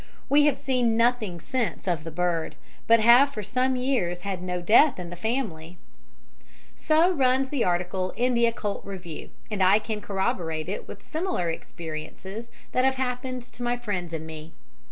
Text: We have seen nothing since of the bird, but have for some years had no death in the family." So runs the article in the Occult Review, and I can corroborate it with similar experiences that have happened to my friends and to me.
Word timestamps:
We 0.29 0.47
have 0.47 0.57
seen 0.57 0.97
nothing 0.97 1.39
since 1.39 1.85
of 1.87 2.03
the 2.03 2.09
bird, 2.09 2.55
but 2.87 2.99
have 3.01 3.29
for 3.29 3.43
some 3.43 3.75
years 3.75 4.21
had 4.21 4.41
no 4.41 4.59
death 4.59 4.97
in 4.99 5.11
the 5.11 5.15
family." 5.15 5.77
So 6.75 7.13
runs 7.13 7.49
the 7.49 7.63
article 7.63 8.09
in 8.17 8.33
the 8.33 8.47
Occult 8.47 8.83
Review, 8.83 9.29
and 9.51 9.61
I 9.61 9.77
can 9.77 10.01
corroborate 10.01 10.67
it 10.69 10.87
with 10.87 11.03
similar 11.03 11.51
experiences 11.51 12.49
that 12.71 12.83
have 12.83 12.95
happened 12.95 13.43
to 13.43 13.61
my 13.61 13.77
friends 13.77 14.11
and 14.11 14.23
to 14.23 14.27
me. 14.27 14.53